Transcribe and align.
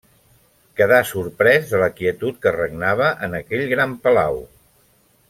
Quedà 0.79 1.01
sorprès 1.09 1.69
de 1.73 1.81
la 1.83 1.89
quietud 1.99 2.39
que 2.45 2.55
regnava 2.57 3.11
en 3.29 3.37
aquell 3.41 3.67
gran 3.77 3.95
palau. 4.07 4.41